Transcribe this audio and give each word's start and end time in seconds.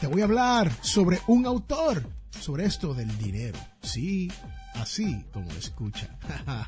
te 0.00 0.06
voy 0.06 0.22
a 0.22 0.24
hablar 0.24 0.72
sobre 0.80 1.20
un 1.26 1.44
autor, 1.44 2.10
sobre 2.30 2.64
esto 2.64 2.94
del 2.94 3.18
dinero. 3.18 3.58
Sí, 3.82 4.32
así 4.74 5.26
como 5.30 5.50
escucha. 5.52 6.18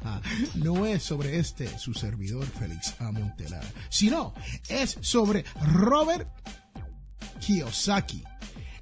no 0.57 0.85
es 0.85 1.03
sobre 1.03 1.39
este, 1.39 1.79
su 1.79 1.95
servidor 1.95 2.45
Félix 2.45 2.95
A. 3.01 3.11
Montelar, 3.11 3.65
sino 3.89 4.35
es 4.69 4.99
sobre 5.01 5.45
Robert 5.63 6.29
Kiyosaki, 7.41 8.23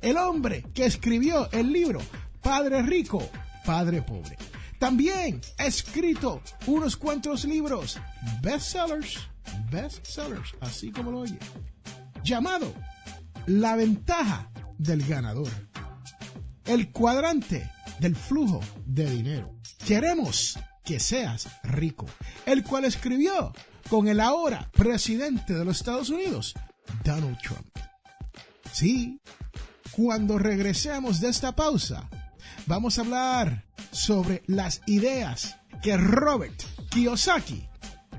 el 0.01 0.17
hombre 0.17 0.65
que 0.75 0.87
escribió 0.87 1.49
el 1.53 1.73
libro 1.73 2.01
Padre 2.43 2.83
Rico, 2.83 3.31
Padre 3.65 4.03
Pobre. 4.03 4.37
También 4.81 5.41
ha 5.59 5.67
escrito 5.67 6.43
unos 6.67 6.97
cuantos 6.97 7.45
libros, 7.45 8.01
bestsellers, 8.43 9.17
bestsellers, 9.71 10.55
así 10.61 10.91
como 10.91 11.13
lo 11.13 11.19
oye, 11.21 11.39
llamado 12.25 12.75
La 13.47 13.77
ventaja 13.77 14.51
del 14.79 15.07
ganador, 15.07 15.51
el 16.65 16.91
cuadrante 16.91 17.71
del 17.99 18.17
flujo 18.17 18.61
de 18.87 19.11
dinero. 19.11 19.55
Queremos 19.87 20.59
que 20.85 21.01
seas 21.01 21.49
rico, 21.63 22.07
el 22.47 22.63
cual 22.63 22.85
escribió 22.85 23.53
con 23.89 24.09
el 24.09 24.21
ahora 24.21 24.71
presidente 24.73 25.55
de 25.55 25.65
los 25.65 25.79
Estados 25.79 26.11
Unidos, 26.11 26.55
Donald 27.05 27.39
Trump. 27.43 27.67
Sí, 28.73 29.21
cuando 29.91 30.39
regresemos 30.39 31.21
de 31.21 31.29
esta 31.29 31.55
pausa, 31.55 32.09
vamos 32.67 32.99
a 32.99 33.03
hablar 33.03 33.65
sobre 33.91 34.43
las 34.47 34.81
ideas 34.87 35.57
que 35.83 35.97
Robert 35.97 36.63
Kiyosaki 36.91 37.69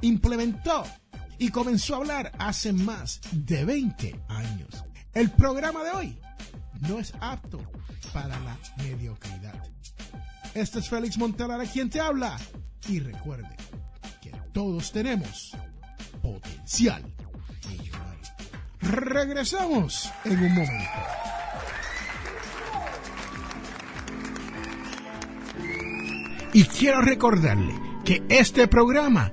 implementó 0.01 0.83
y 1.37 1.49
comenzó 1.49 1.95
a 1.95 1.97
hablar 1.97 2.31
hace 2.37 2.73
más 2.73 3.21
de 3.31 3.65
20 3.65 4.19
años. 4.27 4.83
El 5.13 5.29
programa 5.31 5.83
de 5.83 5.91
hoy 5.91 6.17
no 6.87 6.99
es 6.99 7.13
apto 7.19 7.59
para 8.13 8.39
la 8.39 8.57
mediocridad. 8.77 9.61
Este 10.53 10.79
es 10.79 10.89
Félix 10.89 11.17
Montelara 11.17 11.65
quien 11.65 11.89
te 11.89 11.99
habla 11.99 12.37
y 12.87 12.99
recuerde 12.99 13.55
que 14.21 14.31
todos 14.53 14.91
tenemos 14.91 15.51
potencial 16.21 17.03
millonario. 17.67 18.21
Regresamos 18.79 20.09
en 20.23 20.43
un 20.43 20.55
momento. 20.55 20.89
Y 26.53 26.63
quiero 26.65 27.01
recordarle 27.01 27.73
que 28.03 28.23
este 28.29 28.67
programa, 28.67 29.31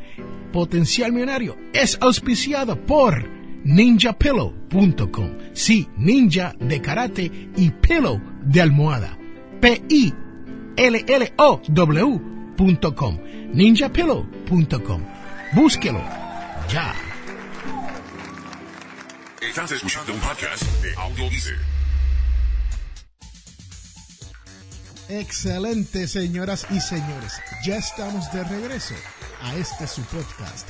Potencial 0.52 1.12
Millonario, 1.12 1.56
es 1.72 1.98
auspiciado 2.00 2.84
por 2.86 3.28
ninjapillow.com. 3.64 5.47
Sí, 5.58 5.90
ninja 5.96 6.54
de 6.60 6.80
karate 6.80 7.32
y 7.56 7.70
pillow 7.70 8.20
de 8.42 8.62
almohada. 8.62 9.18
P-I-L-L-O-W.com. 9.60 10.38
ninjapillow.com. 13.54 15.02
Búsquelo 15.54 16.00
ya. 16.70 16.94
Estás 19.42 19.72
escuchando 19.72 20.14
un 20.14 20.20
podcast 20.20 20.62
de 20.80 20.94
Audio 20.94 21.28
Excelente, 25.08 26.06
señoras 26.06 26.68
y 26.70 26.78
señores. 26.80 27.32
Ya 27.64 27.78
estamos 27.78 28.30
de 28.32 28.44
regreso 28.44 28.94
a 29.42 29.56
este 29.56 29.88
su 29.88 30.02
podcast, 30.02 30.68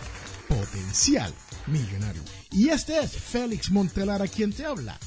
Potencial 0.70 1.32
Millonario. 1.66 2.22
Y 2.50 2.68
este 2.68 2.98
es 2.98 3.12
Félix 3.12 3.70
Montelara 3.70 4.28
quien 4.28 4.52
te 4.52 4.66
habla. 4.66 4.98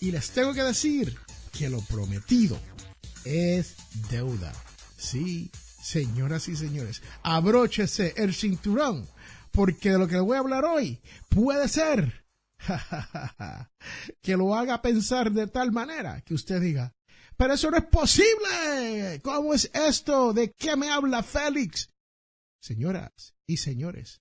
Y 0.00 0.10
les 0.12 0.30
tengo 0.30 0.54
que 0.54 0.62
decir 0.62 1.14
que 1.52 1.68
lo 1.68 1.80
prometido 1.82 2.58
es 3.24 3.76
deuda. 4.10 4.52
Sí, 4.96 5.50
señoras 5.82 6.48
y 6.48 6.56
señores, 6.56 7.02
abróchese 7.22 8.14
el 8.16 8.34
cinturón, 8.34 9.06
porque 9.50 9.90
de 9.90 9.98
lo 9.98 10.08
que 10.08 10.14
le 10.14 10.20
voy 10.20 10.36
a 10.36 10.40
hablar 10.40 10.64
hoy 10.64 11.00
puede 11.28 11.68
ser 11.68 12.24
que 14.22 14.36
lo 14.36 14.54
haga 14.54 14.82
pensar 14.82 15.32
de 15.32 15.46
tal 15.46 15.70
manera 15.70 16.22
que 16.22 16.34
usted 16.34 16.60
diga, 16.60 16.94
pero 17.36 17.54
eso 17.54 17.70
no 17.70 17.76
es 17.76 17.84
posible. 17.84 19.20
¿Cómo 19.22 19.52
es 19.52 19.70
esto? 19.74 20.32
¿De 20.32 20.52
qué 20.52 20.76
me 20.76 20.90
habla 20.90 21.22
Félix? 21.22 21.90
Señoras 22.58 23.34
y 23.46 23.58
señores, 23.58 24.20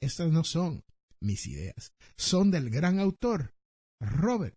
estas 0.00 0.30
no 0.30 0.44
son 0.44 0.84
mis 1.20 1.46
ideas. 1.46 1.92
Son 2.16 2.50
del 2.50 2.70
gran 2.70 2.98
autor 3.00 3.54
Robert 4.00 4.56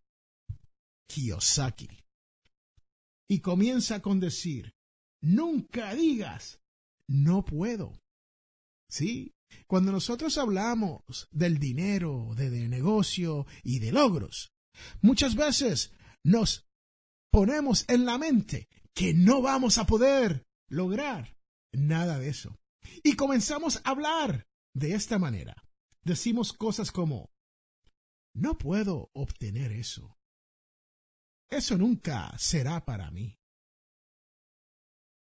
Kiyosaki. 1.08 1.90
Y 3.30 3.40
comienza 3.40 4.02
con 4.02 4.20
decir, 4.20 4.74
nunca 5.22 5.94
digas, 5.94 6.60
no 7.08 7.46
puedo. 7.46 8.02
Sí, 8.90 9.34
cuando 9.68 9.92
nosotros 9.92 10.38
hablamos 10.38 11.28
del 11.32 11.58
dinero, 11.58 12.34
de, 12.36 12.50
de 12.50 12.68
negocio 12.68 13.46
y 13.64 13.80
de 13.80 13.92
logros, 13.92 14.52
muchas 15.02 15.36
veces 15.36 15.92
nos 16.24 16.68
ponemos 17.32 17.86
en 17.88 18.06
la 18.06 18.18
mente 18.18 18.68
que 18.94 19.14
no 19.14 19.42
vamos 19.42 19.78
a 19.78 19.86
poder 19.86 20.46
lograr 20.70 21.38
nada 21.74 22.20
de 22.20 22.30
eso. 22.30 22.60
Y 23.04 23.16
comenzamos 23.16 23.78
a 23.84 23.92
hablar 23.92 24.48
de 24.74 24.94
esta 24.94 25.20
manera. 25.20 25.56
Decimos 26.04 26.54
cosas 26.54 26.92
como, 26.92 27.32
no 28.34 28.58
puedo 28.58 29.12
obtener 29.14 29.72
eso. 29.72 30.18
Eso 31.50 31.78
nunca 31.78 32.36
será 32.38 32.86
para 32.86 33.12
mí. 33.12 33.38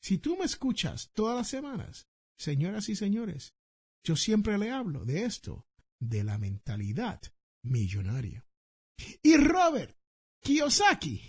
Si 0.02 0.18
tú 0.18 0.38
me 0.38 0.46
escuchas 0.46 1.12
todas 1.14 1.36
las 1.36 1.50
semanas, 1.50 2.08
señoras 2.38 2.90
y 2.90 2.96
señores, 2.96 3.54
yo 4.04 4.16
siempre 4.16 4.58
le 4.58 4.72
hablo 4.72 5.04
de 5.04 5.26
esto, 5.26 5.68
de 6.00 6.24
la 6.24 6.38
mentalidad 6.38 7.22
millonaria. 7.64 8.46
Y 9.22 9.36
Robert 9.38 9.98
Kiyosaki 10.42 11.22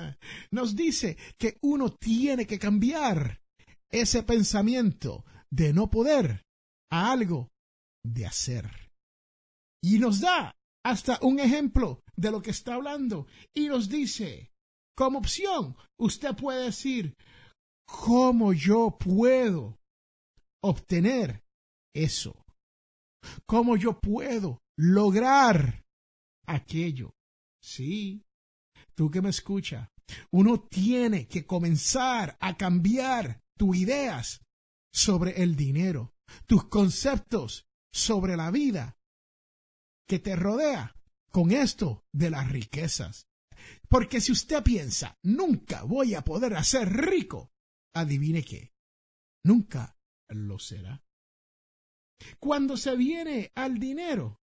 nos 0.50 0.76
dice 0.76 1.16
que 1.38 1.58
uno 1.62 1.94
tiene 1.94 2.46
que 2.46 2.58
cambiar 2.58 3.40
ese 3.90 4.22
pensamiento 4.22 5.24
de 5.50 5.72
no 5.72 5.88
poder 5.88 6.44
a 6.90 7.12
algo 7.12 7.50
de 8.04 8.26
hacer. 8.26 8.70
Y 9.82 9.98
nos 9.98 10.20
da 10.20 10.56
hasta 10.84 11.18
un 11.22 11.38
ejemplo 11.38 12.02
de 12.16 12.30
lo 12.30 12.42
que 12.42 12.50
está 12.50 12.74
hablando 12.74 13.26
y 13.54 13.68
nos 13.68 13.88
dice, 13.88 14.50
como 14.96 15.18
opción, 15.18 15.76
usted 15.98 16.34
puede 16.34 16.64
decir, 16.64 17.14
¿cómo 17.86 18.52
yo 18.52 18.96
puedo 18.98 19.78
obtener 20.62 21.44
eso? 21.94 22.44
¿Cómo 23.46 23.76
yo 23.76 24.00
puedo 24.00 24.60
lograr 24.76 25.84
aquello? 26.46 27.12
Sí, 27.62 28.24
tú 28.94 29.10
que 29.10 29.20
me 29.20 29.30
escucha, 29.30 29.90
uno 30.30 30.60
tiene 30.60 31.26
que 31.28 31.46
comenzar 31.46 32.36
a 32.40 32.56
cambiar 32.56 33.40
tus 33.56 33.76
ideas 33.76 34.40
sobre 34.92 35.42
el 35.42 35.56
dinero, 35.56 36.14
tus 36.46 36.64
conceptos 36.68 37.68
sobre 37.92 38.36
la 38.36 38.50
vida 38.50 38.98
que 40.06 40.18
te 40.18 40.36
rodea 40.36 40.94
con 41.30 41.52
esto 41.52 42.06
de 42.12 42.30
las 42.30 42.50
riquezas. 42.50 43.28
Porque 43.88 44.20
si 44.20 44.32
usted 44.32 44.62
piensa, 44.62 45.18
nunca 45.22 45.82
voy 45.82 46.14
a 46.14 46.22
poder 46.22 46.54
hacer 46.54 46.88
rico, 46.88 47.52
adivine 47.94 48.42
qué, 48.42 48.72
nunca 49.44 49.98
lo 50.28 50.58
será. 50.58 51.04
Cuando 52.38 52.76
se 52.76 52.96
viene 52.96 53.52
al 53.54 53.78
dinero, 53.78 54.40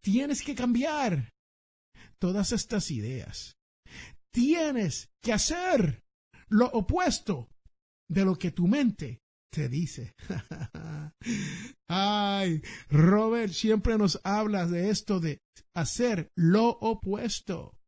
tienes 0.00 0.42
que 0.42 0.54
cambiar 0.54 1.34
todas 2.18 2.52
estas 2.52 2.90
ideas 2.90 3.58
tienes 4.34 5.12
que 5.22 5.32
hacer 5.32 6.04
lo 6.48 6.66
opuesto 6.66 7.48
de 8.08 8.24
lo 8.24 8.36
que 8.36 8.50
tu 8.50 8.66
mente 8.66 9.22
te 9.54 9.68
dice. 9.68 10.14
Ay, 11.88 12.60
Robert 12.88 13.52
siempre 13.52 13.96
nos 13.96 14.20
habla 14.24 14.66
de 14.66 14.90
esto 14.90 15.20
de 15.20 15.42
hacer 15.74 16.32
lo 16.34 16.70
opuesto. 16.70 17.78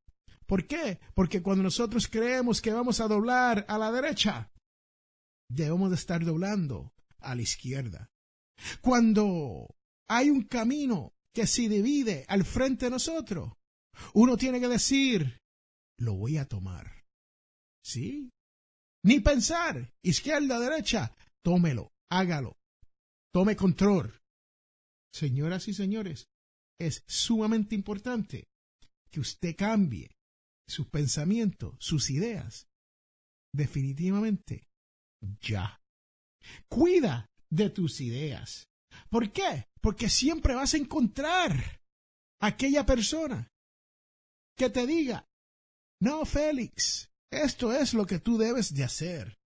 ¿Por 0.47 0.69
qué? 0.69 1.01
Porque 1.15 1.43
cuando 1.43 1.65
nosotros 1.65 2.07
creemos 2.07 2.63
que 2.63 2.73
vamos 2.73 3.01
a 3.01 3.09
doblar 3.09 3.67
a 3.69 3.79
la 3.79 3.91
derecha, 3.91 4.53
debemos 5.51 5.91
de 5.91 5.97
estar 5.97 6.25
doblando 6.25 6.93
a 7.19 7.35
la 7.35 7.43
izquierda. 7.43 8.11
Cuando 8.81 9.75
hay 10.09 10.31
un 10.31 10.43
camino 10.43 11.15
que 11.35 11.49
se 11.49 11.69
divide 11.69 12.25
al 12.29 12.45
frente 12.45 12.87
de 12.87 12.93
nosotros, 12.93 13.55
uno 14.15 14.37
tiene 14.37 14.61
que 14.61 14.69
decir, 14.69 15.41
lo 15.99 16.15
voy 16.15 16.39
a 16.39 16.47
tomar. 16.47 17.05
¿Sí? 17.85 18.31
Ni 19.03 19.19
pensar, 19.19 19.93
izquierda, 20.03 20.61
derecha, 20.61 21.13
tómelo, 21.47 21.93
hágalo, 22.11 22.59
tome 23.33 23.55
control. 23.55 24.21
Señoras 25.15 25.69
y 25.69 25.75
señores, 25.75 26.29
es 26.77 27.05
sumamente 27.07 27.77
importante 27.77 28.49
que 29.13 29.21
usted 29.21 29.55
cambie 29.57 30.17
sus 30.67 30.89
pensamientos, 30.89 31.77
sus 31.79 32.11
ideas. 32.11 32.67
Definitivamente, 33.55 34.67
ya. 35.41 35.81
Cuida 36.69 37.31
de 37.49 37.71
tus 37.71 38.01
ideas. 38.01 38.69
¿Por 39.09 39.31
qué? 39.31 39.69
Porque 39.81 40.09
siempre 40.09 40.57
vas 40.57 40.75
a 40.75 40.79
encontrar 40.79 41.81
aquella 42.41 42.85
persona 42.85 43.53
que 44.59 44.69
te 44.69 44.85
diga, 44.85 45.29
no, 46.01 46.25
Félix, 46.25 47.09
esto 47.31 47.73
es 47.73 47.95
lo 47.95 48.05
que 48.05 48.19
tú 48.19 48.37
debes 48.37 48.75
de 48.75 48.83
hacer. 48.83 49.39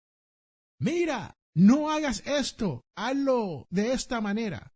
Mira, 0.79 1.35
no 1.59 1.91
hagas 1.91 2.25
esto, 2.25 2.85
hazlo 2.95 3.67
de 3.69 3.91
esta 3.91 4.21
manera. 4.21 4.73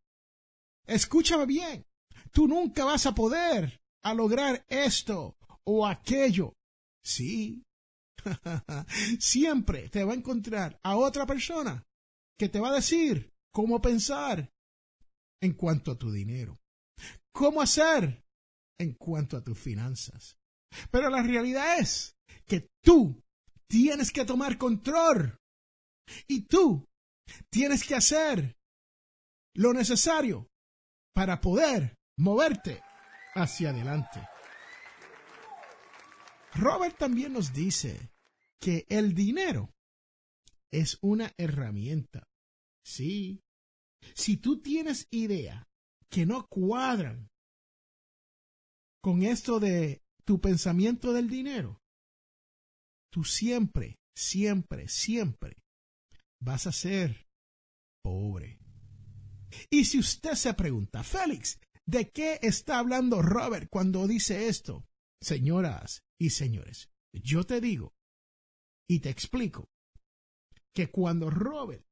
Escúchame 0.86 1.46
bien, 1.46 1.86
tú 2.32 2.48
nunca 2.48 2.84
vas 2.84 3.06
a 3.06 3.16
poder 3.16 3.82
a 4.04 4.14
lograr 4.14 4.66
esto 4.68 5.38
o 5.64 5.88
aquello. 5.88 6.56
Sí, 7.02 7.64
siempre 9.20 9.88
te 9.88 10.04
va 10.04 10.12
a 10.12 10.18
encontrar 10.18 10.78
a 10.84 10.98
otra 10.98 11.26
persona 11.26 11.86
que 12.38 12.50
te 12.50 12.60
va 12.60 12.70
a 12.70 12.76
decir 12.76 13.34
cómo 13.54 13.82
pensar 13.82 14.52
en 15.42 15.54
cuanto 15.54 15.92
a 15.92 15.98
tu 15.98 16.12
dinero, 16.12 16.60
cómo 17.32 17.62
hacer 17.62 18.26
en 18.78 18.94
cuanto 18.96 19.38
a 19.38 19.44
tus 19.44 19.58
finanzas. 19.58 20.38
Pero 20.92 21.10
la 21.10 21.24
realidad 21.24 21.80
es 21.80 22.18
que 22.46 22.68
tú 22.84 23.24
tienes 23.68 24.12
que 24.12 24.26
tomar 24.26 24.58
control 24.58 25.40
y 26.28 26.42
tú 26.46 26.88
tienes 27.50 27.88
que 27.88 27.96
hacer 27.96 28.58
lo 29.56 29.74
necesario 29.74 30.50
para 31.14 31.42
poder 31.42 31.98
moverte 32.18 32.82
hacia 33.36 33.70
adelante. 33.70 34.28
Robert 36.56 36.98
también 36.98 37.34
nos 37.34 37.54
dice 37.54 38.12
que 38.60 38.86
el 38.90 39.14
dinero 39.14 39.74
es 40.72 40.98
una 41.02 41.34
herramienta. 41.38 42.28
Sí. 42.84 43.42
Si 44.16 44.38
tú 44.38 44.62
tienes 44.62 45.08
idea 45.12 45.68
que 46.10 46.26
no 46.26 46.48
cuadran 46.48 47.30
con 49.02 49.24
esto 49.24 49.60
de 49.60 50.04
tu 50.26 50.40
pensamiento 50.40 51.14
del 51.14 51.30
dinero, 51.30 51.82
tú 53.12 53.24
siempre, 53.24 54.00
siempre, 54.16 54.88
siempre 54.88 55.63
vas 56.44 56.68
a 56.68 56.72
ser 56.72 57.28
pobre. 58.04 58.60
Y 59.70 59.86
si 59.86 60.00
usted 60.00 60.34
se 60.34 60.54
pregunta, 60.54 61.04
Félix, 61.04 61.60
¿de 61.86 62.12
qué 62.12 62.40
está 62.42 62.80
hablando 62.80 63.22
Robert 63.22 63.70
cuando 63.70 64.08
dice 64.08 64.48
esto? 64.48 64.86
Señoras 65.22 66.04
y 66.20 66.32
señores, 66.32 66.90
yo 67.14 67.46
te 67.46 67.62
digo 67.62 67.94
y 68.90 69.00
te 69.00 69.10
explico 69.10 69.70
que 70.76 70.92
cuando 70.92 71.30
Robert 71.30 71.86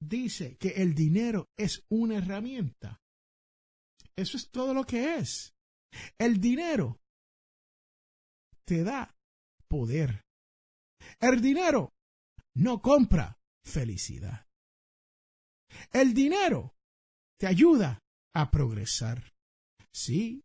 dice 0.00 0.56
que 0.56 0.68
el 0.68 0.94
dinero 0.94 1.50
es 1.56 1.84
una 1.88 2.16
herramienta, 2.16 3.00
eso 4.16 4.36
es 4.36 4.50
todo 4.50 4.74
lo 4.74 4.84
que 4.84 5.16
es. 5.16 5.54
El 6.18 6.40
dinero 6.40 7.00
te 8.64 8.82
da 8.82 9.14
poder. 9.68 10.24
El 11.20 11.40
dinero 11.40 11.92
no 12.54 12.82
compra 12.82 13.37
felicidad. 13.68 14.46
El 15.92 16.14
dinero 16.14 16.74
te 17.38 17.46
ayuda 17.46 18.00
a 18.34 18.50
progresar. 18.50 19.34
Sí, 19.92 20.44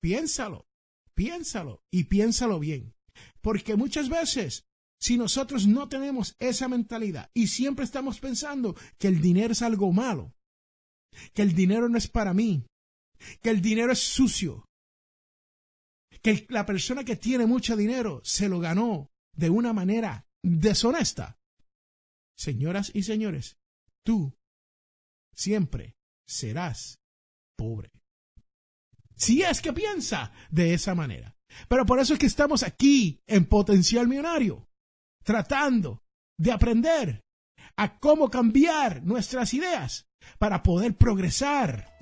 piénsalo, 0.00 0.66
piénsalo 1.14 1.82
y 1.90 2.04
piénsalo 2.04 2.58
bien. 2.58 2.94
Porque 3.40 3.76
muchas 3.76 4.08
veces, 4.08 4.66
si 5.00 5.16
nosotros 5.16 5.66
no 5.66 5.88
tenemos 5.88 6.34
esa 6.38 6.68
mentalidad 6.68 7.30
y 7.34 7.48
siempre 7.48 7.84
estamos 7.84 8.20
pensando 8.20 8.74
que 8.98 9.08
el 9.08 9.20
dinero 9.20 9.52
es 9.52 9.62
algo 9.62 9.92
malo, 9.92 10.34
que 11.32 11.42
el 11.42 11.54
dinero 11.54 11.88
no 11.88 11.98
es 11.98 12.08
para 12.08 12.34
mí, 12.34 12.66
que 13.42 13.50
el 13.50 13.60
dinero 13.60 13.92
es 13.92 14.00
sucio, 14.00 14.64
que 16.22 16.46
la 16.48 16.64
persona 16.64 17.04
que 17.04 17.16
tiene 17.16 17.46
mucho 17.46 17.76
dinero 17.76 18.20
se 18.24 18.48
lo 18.48 18.58
ganó 18.60 19.10
de 19.36 19.50
una 19.50 19.72
manera 19.72 20.26
deshonesta. 20.42 21.38
Señoras 22.36 22.90
y 22.94 23.02
señores, 23.02 23.56
tú 24.04 24.36
siempre 25.34 25.96
serás 26.26 27.00
pobre. 27.56 27.90
Si 29.16 29.42
es 29.42 29.60
que 29.60 29.72
piensa 29.72 30.32
de 30.50 30.74
esa 30.74 30.94
manera. 30.94 31.36
Pero 31.68 31.86
por 31.86 32.00
eso 32.00 32.14
es 32.14 32.18
que 32.18 32.26
estamos 32.26 32.62
aquí 32.62 33.22
en 33.26 33.46
Potencial 33.46 34.08
Millonario, 34.08 34.68
tratando 35.22 36.02
de 36.36 36.52
aprender 36.52 37.24
a 37.76 37.98
cómo 37.98 38.30
cambiar 38.30 39.02
nuestras 39.04 39.54
ideas 39.54 40.08
para 40.38 40.62
poder 40.62 40.96
progresar 40.96 41.92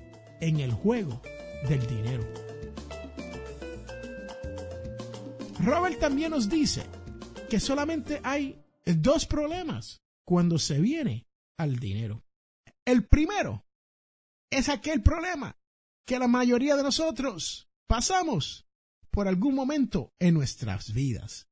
en 0.41 0.59
el 0.59 0.73
juego 0.73 1.21
del 1.67 1.85
dinero. 1.87 2.23
Robert 5.59 5.99
también 5.99 6.31
nos 6.31 6.49
dice 6.49 6.83
que 7.49 7.59
solamente 7.59 8.19
hay 8.23 8.61
dos 8.85 9.25
problemas 9.25 10.02
cuando 10.25 10.59
se 10.59 10.79
viene 10.79 11.27
al 11.57 11.77
dinero. 11.77 12.23
El 12.85 13.05
primero 13.07 13.65
es 14.51 14.69
aquel 14.69 15.01
problema 15.01 15.57
que 16.05 16.19
la 16.19 16.27
mayoría 16.27 16.75
de 16.75 16.83
nosotros 16.83 17.69
pasamos 17.87 18.65
por 19.09 19.27
algún 19.27 19.55
momento 19.55 20.13
en 20.19 20.33
nuestras 20.33 20.93
vidas. 20.93 21.47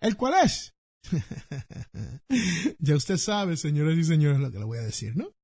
¿El 0.00 0.16
cual 0.16 0.34
es? 0.44 0.74
ya 2.78 2.96
usted 2.96 3.16
sabe, 3.16 3.56
señoras 3.56 3.96
y 3.96 4.04
señores, 4.04 4.40
lo 4.40 4.50
que 4.50 4.58
le 4.58 4.64
voy 4.64 4.78
a 4.78 4.82
decir, 4.82 5.16
¿no? 5.16 5.34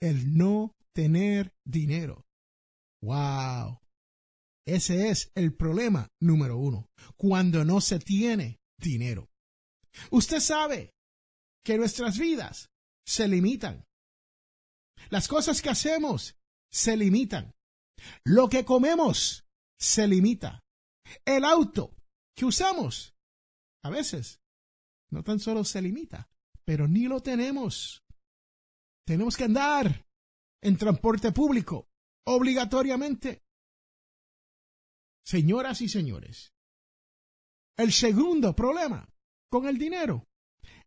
El 0.00 0.36
no 0.36 0.74
tener 0.94 1.52
dinero. 1.64 2.26
¡Wow! 3.02 3.80
Ese 4.66 5.08
es 5.08 5.32
el 5.34 5.54
problema 5.54 6.08
número 6.20 6.56
uno, 6.56 6.90
cuando 7.16 7.64
no 7.64 7.80
se 7.80 7.98
tiene 7.98 8.60
dinero. 8.78 9.28
Usted 10.10 10.40
sabe 10.40 10.94
que 11.64 11.78
nuestras 11.78 12.18
vidas 12.18 12.70
se 13.04 13.28
limitan. 13.28 13.86
Las 15.08 15.28
cosas 15.28 15.62
que 15.62 15.70
hacemos 15.70 16.36
se 16.70 16.96
limitan. 16.96 17.54
Lo 18.24 18.48
que 18.48 18.64
comemos 18.64 19.44
se 19.78 20.06
limita. 20.06 20.62
El 21.24 21.44
auto 21.44 21.96
que 22.34 22.44
usamos 22.44 23.14
a 23.82 23.90
veces 23.90 24.40
no 25.10 25.22
tan 25.22 25.40
solo 25.40 25.64
se 25.64 25.82
limita, 25.82 26.30
pero 26.64 26.86
ni 26.86 27.04
lo 27.04 27.20
tenemos. 27.20 28.04
Tenemos 29.04 29.36
que 29.36 29.44
andar 29.44 30.06
en 30.62 30.76
transporte 30.76 31.32
público 31.32 31.88
obligatoriamente. 32.26 33.42
Señoras 35.24 35.80
y 35.80 35.88
señores, 35.88 36.52
el 37.76 37.92
segundo 37.92 38.54
problema 38.54 39.08
con 39.50 39.66
el 39.66 39.78
dinero 39.78 40.28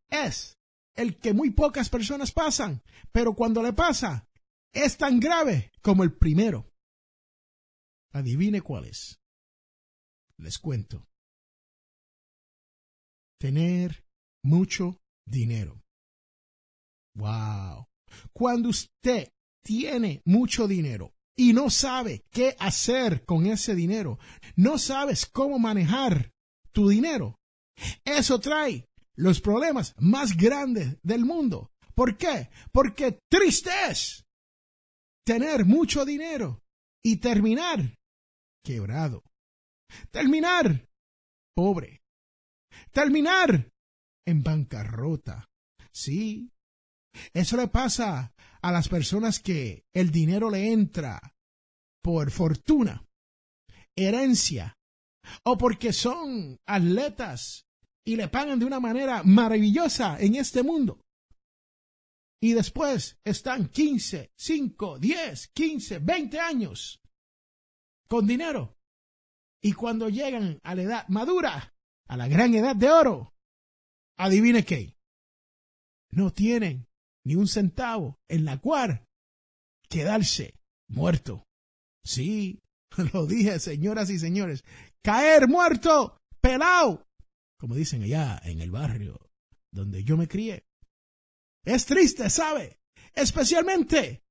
es 0.09 0.57
el 0.95 1.17
que 1.17 1.33
muy 1.33 1.51
pocas 1.51 1.89
personas 1.89 2.31
pasan, 2.31 2.83
pero 3.11 3.33
cuando 3.33 3.61
le 3.63 3.73
pasa 3.73 4.27
es 4.71 4.97
tan 4.97 5.19
grave 5.19 5.71
como 5.81 6.03
el 6.03 6.13
primero. 6.13 6.71
Adivine 8.11 8.61
cuál 8.61 8.85
es. 8.85 9.19
Les 10.37 10.57
cuento. 10.57 11.07
Tener 13.39 14.05
mucho 14.43 14.99
dinero. 15.25 15.83
Wow. 17.15 17.87
Cuando 18.31 18.69
usted 18.69 19.31
tiene 19.63 20.21
mucho 20.25 20.67
dinero 20.67 21.13
y 21.35 21.53
no 21.53 21.69
sabe 21.69 22.25
qué 22.29 22.55
hacer 22.59 23.25
con 23.25 23.45
ese 23.45 23.75
dinero, 23.75 24.19
no 24.55 24.77
sabes 24.77 25.25
cómo 25.25 25.59
manejar 25.59 26.31
tu 26.71 26.89
dinero, 26.89 27.39
eso 28.05 28.39
trae 28.39 28.87
los 29.15 29.41
problemas 29.41 29.93
más 29.97 30.35
grandes 30.35 30.97
del 31.03 31.25
mundo. 31.25 31.71
¿Por 31.95 32.17
qué? 32.17 32.49
Porque 32.71 33.19
triste 33.29 33.71
es 33.89 34.25
tener 35.25 35.65
mucho 35.65 36.05
dinero 36.05 36.63
y 37.03 37.17
terminar 37.17 37.97
quebrado. 38.63 39.23
terminar 40.11 40.87
pobre, 41.55 42.01
terminar 42.91 43.71
en 44.25 44.41
bancarrota. 44.41 45.49
Sí, 45.91 46.51
eso 47.33 47.57
le 47.57 47.67
pasa 47.67 48.33
a 48.61 48.71
las 48.71 48.89
personas 48.89 49.39
que 49.39 49.85
el 49.93 50.11
dinero 50.11 50.49
le 50.49 50.71
entra 50.71 51.35
por 52.01 52.31
fortuna, 52.31 53.05
herencia, 53.95 54.77
o 55.43 55.57
porque 55.57 55.93
son 55.93 56.59
atletas 56.65 57.67
y 58.05 58.15
le 58.15 58.27
pagan 58.27 58.59
de 58.59 58.65
una 58.65 58.79
manera 58.79 59.23
maravillosa 59.23 60.19
en 60.19 60.35
este 60.35 60.63
mundo. 60.63 60.99
Y 62.41 62.53
después 62.53 63.17
están 63.23 63.69
15, 63.69 64.31
5, 64.35 64.99
10, 64.99 65.47
15, 65.49 65.99
20 65.99 66.39
años 66.39 67.01
con 68.07 68.27
dinero. 68.27 68.77
Y 69.61 69.71
cuando 69.71 70.09
llegan 70.09 70.59
a 70.63 70.75
la 70.75 70.81
edad 70.81 71.07
madura, 71.07 71.73
a 72.07 72.17
la 72.17 72.27
gran 72.27 72.53
edad 72.53 72.75
de 72.75 72.89
oro, 72.91 73.33
adivine 74.17 74.65
qué. 74.65 74.97
No 76.11 76.33
tienen 76.33 76.87
ni 77.23 77.35
un 77.35 77.47
centavo 77.47 78.19
en 78.27 78.43
la 78.43 78.59
cual 78.59 79.05
quedarse 79.87 80.59
muerto. 80.89 81.47
Sí, 82.03 82.61
lo 83.13 83.25
dije, 83.25 83.59
señoras 83.59 84.09
y 84.09 84.19
señores. 84.19 84.65
Caer 85.01 85.47
muerto, 85.47 86.19
pelado, 86.41 87.07
como 87.63 87.75
dicen 87.75 88.03
allá 88.03 88.41
en 88.43 88.59
el 88.59 88.71
barrio 88.71 89.31
donde 89.71 90.03
yo 90.03 90.17
me 90.17 90.27
crié. 90.27 90.67
Es 91.63 91.85
triste, 91.85 92.29
¿sabe? 92.29 92.81
Especialmente 93.13 94.25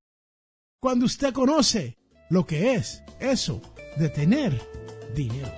cuando 0.78 1.06
usted 1.06 1.32
conoce 1.32 1.96
lo 2.28 2.44
que 2.44 2.74
es 2.74 3.02
eso 3.20 3.62
de 3.96 4.10
tener 4.10 4.60
dinero. 5.16 5.50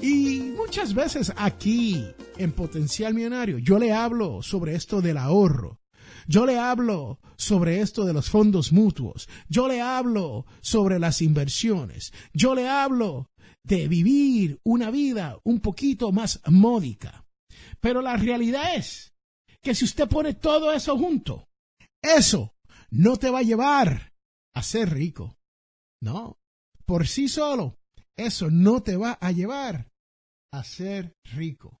Y 0.00 0.54
muchas 0.56 0.94
veces 0.94 1.30
aquí 1.36 2.02
en 2.38 2.52
Potencial 2.52 3.12
Millonario 3.12 3.58
yo 3.58 3.78
le 3.78 3.92
hablo 3.92 4.40
sobre 4.42 4.74
esto 4.74 5.02
del 5.02 5.18
ahorro. 5.18 5.82
Yo 6.26 6.46
le 6.46 6.58
hablo 6.58 7.20
sobre 7.36 7.82
esto 7.82 8.06
de 8.06 8.14
los 8.14 8.30
fondos 8.30 8.72
mutuos. 8.72 9.28
Yo 9.50 9.68
le 9.68 9.82
hablo 9.82 10.46
sobre 10.62 10.98
las 10.98 11.20
inversiones. 11.20 12.14
Yo 12.32 12.54
le 12.54 12.70
hablo 12.70 13.30
de 13.66 13.88
vivir 13.88 14.60
una 14.62 14.90
vida 14.92 15.40
un 15.42 15.60
poquito 15.60 16.12
más 16.12 16.40
módica. 16.46 17.26
Pero 17.80 18.00
la 18.00 18.16
realidad 18.16 18.76
es 18.76 19.12
que 19.60 19.74
si 19.74 19.84
usted 19.84 20.08
pone 20.08 20.34
todo 20.34 20.72
eso 20.72 20.96
junto, 20.96 21.48
eso 22.00 22.54
no 22.90 23.16
te 23.16 23.28
va 23.28 23.40
a 23.40 23.42
llevar 23.42 24.12
a 24.54 24.62
ser 24.62 24.90
rico. 24.90 25.36
No, 26.00 26.38
por 26.84 27.08
sí 27.08 27.28
solo, 27.28 27.78
eso 28.16 28.50
no 28.50 28.82
te 28.82 28.96
va 28.96 29.18
a 29.20 29.32
llevar 29.32 29.90
a 30.52 30.62
ser 30.62 31.16
rico. 31.24 31.80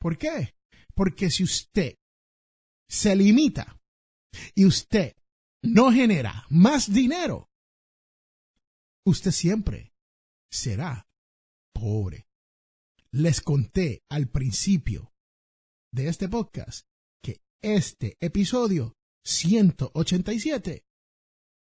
¿Por 0.00 0.16
qué? 0.16 0.54
Porque 0.94 1.30
si 1.30 1.44
usted 1.44 1.96
se 2.88 3.14
limita 3.14 3.78
y 4.54 4.64
usted 4.64 5.14
no 5.62 5.92
genera 5.92 6.46
más 6.48 6.90
dinero, 6.90 7.50
usted 9.04 9.32
siempre 9.32 9.93
será 10.54 11.08
pobre. 11.74 12.28
Les 13.12 13.40
conté 13.40 14.04
al 14.08 14.28
principio 14.28 15.12
de 15.92 16.08
este 16.08 16.28
podcast 16.28 16.86
que 17.22 17.42
este 17.62 18.16
episodio 18.20 18.96
187 19.24 20.84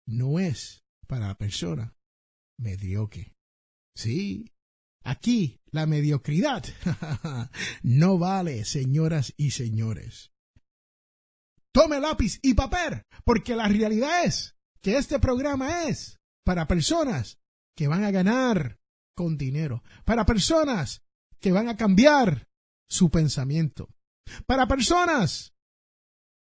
no 0.06 0.38
es 0.38 0.84
para 1.06 1.28
la 1.28 1.38
persona 1.38 1.96
mediocre. 2.58 3.34
Sí, 3.96 4.52
aquí 5.02 5.60
la 5.70 5.86
mediocridad 5.86 6.64
no 7.82 8.18
vale, 8.18 8.64
señoras 8.64 9.32
y 9.36 9.52
señores. 9.52 10.32
Tome 11.72 12.00
lápiz 12.00 12.38
y 12.42 12.54
papel, 12.54 13.02
porque 13.24 13.56
la 13.56 13.66
realidad 13.68 14.24
es 14.24 14.56
que 14.80 14.96
este 14.96 15.18
programa 15.18 15.88
es 15.88 16.20
para 16.44 16.68
personas 16.68 17.38
que 17.76 17.88
van 17.88 18.04
a 18.04 18.10
ganar 18.10 18.78
con 19.14 19.36
dinero, 19.36 19.82
para 20.04 20.26
personas 20.26 21.02
que 21.40 21.52
van 21.52 21.68
a 21.68 21.76
cambiar 21.76 22.48
su 22.88 23.10
pensamiento, 23.10 23.88
para 24.46 24.66
personas 24.66 25.54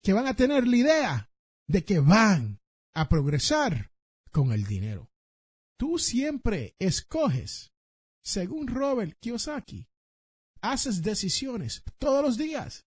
que 0.03 0.13
van 0.13 0.27
a 0.27 0.35
tener 0.35 0.67
la 0.67 0.77
idea 0.77 1.31
de 1.67 1.85
que 1.85 1.99
van 1.99 2.59
a 2.93 3.07
progresar 3.07 3.91
con 4.31 4.51
el 4.51 4.65
dinero. 4.65 5.11
Tú 5.77 5.97
siempre 5.97 6.75
escoges, 6.79 7.71
según 8.23 8.67
Robert 8.67 9.17
Kiyosaki, 9.19 9.87
haces 10.61 11.01
decisiones 11.01 11.83
todos 11.97 12.23
los 12.23 12.37
días, 12.37 12.85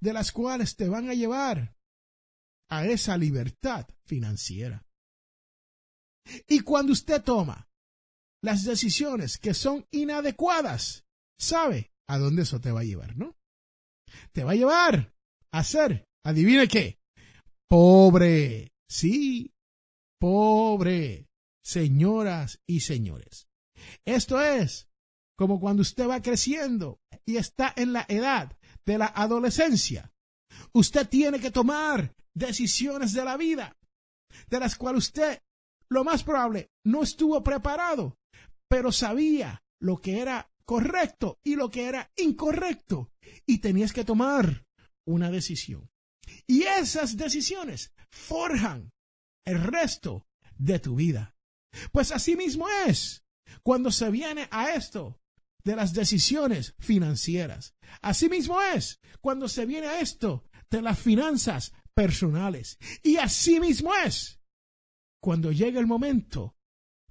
de 0.00 0.12
las 0.12 0.32
cuales 0.32 0.76
te 0.76 0.88
van 0.88 1.08
a 1.08 1.14
llevar 1.14 1.76
a 2.68 2.86
esa 2.86 3.16
libertad 3.16 3.86
financiera. 4.04 4.87
Y 6.46 6.60
cuando 6.60 6.92
usted 6.92 7.22
toma 7.22 7.68
las 8.42 8.64
decisiones 8.64 9.38
que 9.38 9.54
son 9.54 9.86
inadecuadas, 9.90 11.04
sabe 11.38 11.92
a 12.08 12.18
dónde 12.18 12.42
eso 12.42 12.60
te 12.60 12.72
va 12.72 12.80
a 12.80 12.84
llevar, 12.84 13.16
¿no? 13.16 13.36
Te 14.32 14.44
va 14.44 14.52
a 14.52 14.56
llevar 14.56 15.14
a 15.52 15.64
ser, 15.64 16.06
adivine 16.24 16.68
qué, 16.68 16.98
pobre. 17.68 18.72
Sí, 18.88 19.52
pobre. 20.18 21.28
Señoras 21.62 22.60
y 22.66 22.80
señores. 22.80 23.48
Esto 24.04 24.40
es 24.40 24.88
como 25.36 25.60
cuando 25.60 25.82
usted 25.82 26.08
va 26.08 26.22
creciendo 26.22 27.00
y 27.24 27.36
está 27.36 27.72
en 27.76 27.92
la 27.92 28.06
edad 28.08 28.56
de 28.84 28.98
la 28.98 29.06
adolescencia. 29.06 30.12
Usted 30.72 31.08
tiene 31.08 31.40
que 31.40 31.50
tomar 31.50 32.14
decisiones 32.34 33.12
de 33.12 33.24
la 33.24 33.36
vida, 33.36 33.76
de 34.48 34.60
las 34.60 34.76
cuales 34.76 35.08
usted, 35.08 35.42
lo 35.90 36.04
más 36.04 36.22
probable, 36.22 36.70
no 36.84 37.02
estuvo 37.02 37.42
preparado, 37.42 38.18
pero 38.68 38.92
sabía 38.92 39.62
lo 39.80 40.00
que 40.00 40.20
era 40.20 40.50
correcto 40.64 41.40
y 41.42 41.56
lo 41.56 41.70
que 41.70 41.86
era 41.86 42.10
incorrecto. 42.16 43.10
Y 43.46 43.58
tenías 43.58 43.92
que 43.92 44.04
tomar 44.04 44.66
una 45.06 45.30
decisión. 45.30 45.90
Y 46.46 46.62
esas 46.62 47.16
decisiones 47.16 47.92
forjan 48.10 48.92
el 49.46 49.62
resto 49.62 50.26
de 50.58 50.78
tu 50.78 50.96
vida. 50.96 51.34
Pues 51.92 52.12
así 52.12 52.36
mismo 52.36 52.66
es 52.86 53.24
cuando 53.62 53.90
se 53.90 54.10
viene 54.10 54.48
a 54.50 54.74
esto 54.74 55.20
de 55.64 55.76
las 55.76 55.92
decisiones 55.92 56.74
financieras. 56.78 57.74
Así 58.02 58.28
mismo 58.28 58.60
es 58.60 59.00
cuando 59.20 59.48
se 59.48 59.66
viene 59.66 59.86
a 59.86 60.00
esto 60.00 60.44
de 60.70 60.82
las 60.82 60.98
finanzas 60.98 61.72
personales. 61.94 62.78
Y 63.02 63.16
así 63.16 63.60
mismo 63.60 63.94
es 63.94 64.37
cuando 65.20 65.52
llega 65.52 65.80
el 65.80 65.86
momento 65.86 66.56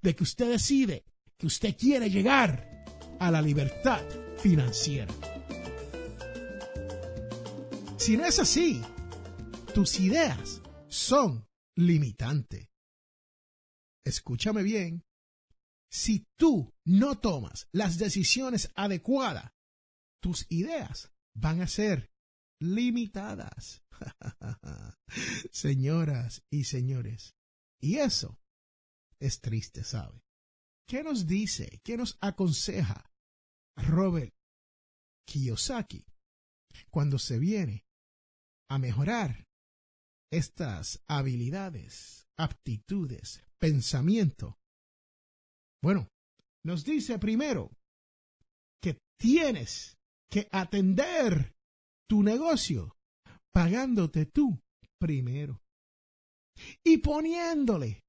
de 0.02 0.16
que 0.16 0.24
usted 0.24 0.50
decide 0.50 1.06
que 1.38 1.48
usted 1.48 1.76
quiere 1.78 2.10
llegar 2.10 2.86
a 3.20 3.32
la 3.32 3.42
libertad 3.42 4.04
financiera. 4.40 5.14
Si 7.98 8.16
no 8.16 8.26
es 8.26 8.40
así, 8.40 8.82
tus 9.74 10.00
ideas 10.00 10.62
son 10.88 11.48
limitantes. 11.76 12.70
Escúchame 14.06 14.64
bien. 14.64 15.04
Si 15.92 16.26
tú 16.38 16.74
no 16.86 17.20
tomas 17.20 17.68
las 17.72 17.98
decisiones 17.98 18.72
adecuadas, 18.76 19.52
tus 20.22 20.46
ideas 20.50 21.12
van 21.34 21.62
a 21.62 21.68
ser 21.68 22.12
limitadas. 22.60 23.84
Señoras 25.52 26.44
y 26.50 26.66
señores, 26.66 27.37
y 27.82 27.98
eso 27.98 28.40
es 29.20 29.42
triste, 29.42 29.84
¿sabe? 29.84 30.22
¿Qué 30.88 31.04
nos 31.04 31.28
dice, 31.28 31.82
qué 31.84 31.98
nos 31.98 32.18
aconseja 32.22 33.12
Robert 33.76 34.34
Kiyosaki 35.28 36.06
cuando 36.90 37.20
se 37.20 37.40
viene 37.40 37.86
a 38.70 38.78
mejorar 38.78 39.48
estas 40.32 41.02
habilidades, 41.08 42.28
aptitudes, 42.38 43.44
pensamiento. 43.58 44.60
Bueno, 45.82 46.10
nos 46.66 46.84
dice 46.84 47.20
primero 47.20 47.72
que 48.82 49.00
tienes 49.20 49.98
que 50.30 50.48
atender 50.52 51.56
tu 52.10 52.24
negocio 52.24 52.98
pagándote 53.54 54.26
tú 54.26 54.60
primero 55.00 55.62
y 56.84 56.98
poniéndole 57.00 58.04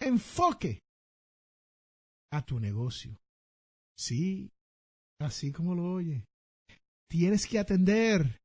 enfoque 0.00 0.80
a 2.32 2.44
tu 2.44 2.60
negocio. 2.60 3.18
Sí, 3.98 4.52
así 5.20 5.52
como 5.52 5.74
lo 5.74 5.92
oye. 5.94 6.24
Tienes 7.08 7.46
que 7.46 7.58
atender 7.58 8.40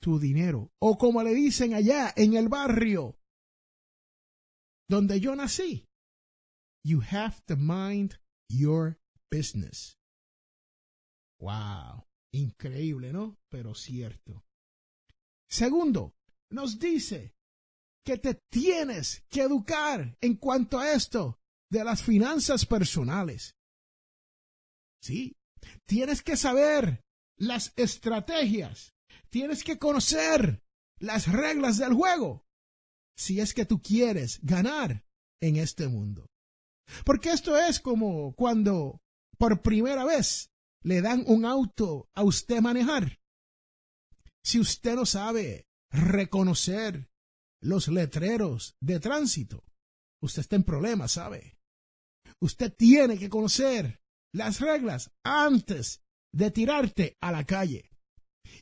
tu 0.00 0.18
dinero. 0.18 0.70
O 0.80 0.96
como 0.96 1.22
le 1.22 1.34
dicen 1.34 1.74
allá 1.74 2.12
en 2.16 2.34
el 2.34 2.48
barrio 2.48 3.18
donde 4.88 5.20
yo 5.20 5.34
nací, 5.34 5.84
You 6.84 7.00
have 7.00 7.42
to 7.46 7.56
mind 7.56 8.18
your 8.48 8.98
business. 9.30 9.98
Wow, 11.40 12.06
increíble, 12.32 13.12
¿no? 13.12 13.36
Pero 13.50 13.74
cierto. 13.74 14.44
Segundo, 15.50 16.14
nos 16.50 16.78
dice 16.78 17.34
que 18.08 18.16
te 18.16 18.40
tienes 18.50 19.22
que 19.28 19.42
educar 19.42 20.16
en 20.22 20.36
cuanto 20.36 20.78
a 20.78 20.92
esto 20.92 21.38
de 21.70 21.84
las 21.84 22.02
finanzas 22.02 22.64
personales. 22.64 23.54
Sí, 25.02 25.36
tienes 25.84 26.22
que 26.22 26.38
saber 26.38 27.02
las 27.36 27.74
estrategias, 27.76 28.94
tienes 29.28 29.62
que 29.62 29.78
conocer 29.78 30.62
las 30.98 31.30
reglas 31.30 31.76
del 31.76 31.92
juego 31.92 32.46
si 33.14 33.40
es 33.40 33.52
que 33.52 33.66
tú 33.66 33.82
quieres 33.82 34.40
ganar 34.42 35.04
en 35.42 35.56
este 35.56 35.86
mundo. 35.88 36.30
Porque 37.04 37.30
esto 37.30 37.58
es 37.58 37.78
como 37.78 38.34
cuando 38.36 39.02
por 39.36 39.60
primera 39.60 40.06
vez 40.06 40.50
le 40.82 41.02
dan 41.02 41.24
un 41.26 41.44
auto 41.44 42.08
a 42.14 42.22
usted 42.22 42.62
manejar. 42.62 43.20
Si 44.42 44.58
usted 44.58 44.94
no 44.94 45.04
sabe 45.04 45.66
reconocer 45.90 47.07
los 47.60 47.88
letreros 47.88 48.76
de 48.80 49.00
tránsito, 49.00 49.64
usted 50.22 50.40
está 50.40 50.56
en 50.56 50.64
problemas, 50.64 51.12
¿sabe? 51.12 51.58
Usted 52.40 52.72
tiene 52.72 53.18
que 53.18 53.28
conocer 53.28 54.00
las 54.32 54.60
reglas 54.60 55.10
antes 55.24 56.02
de 56.32 56.50
tirarte 56.50 57.16
a 57.20 57.32
la 57.32 57.44
calle. 57.44 57.90